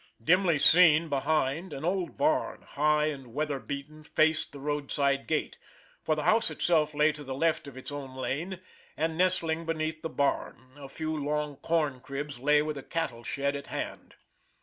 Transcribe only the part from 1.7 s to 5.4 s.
an old barn, high and weather beaten, faced the roadside